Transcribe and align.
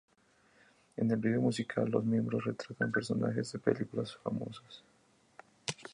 En 0.97 1.11
el 1.11 1.17
vídeo 1.19 1.39
musical, 1.41 1.91
los 1.91 2.03
miembros 2.03 2.43
retratan 2.45 2.91
personajes 2.91 3.51
de 3.51 3.59
películas 3.59 4.15
famosas. 4.23 4.83